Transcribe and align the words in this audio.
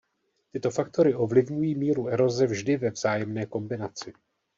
Tyto 0.51 0.71
faktory 0.71 1.13
ovlivňují 1.15 1.75
míru 1.75 2.07
eroze 2.07 2.45
vždy 2.45 2.77
ve 2.77 2.89
vzájemné 2.89 3.45
kombinaci. 3.45 4.13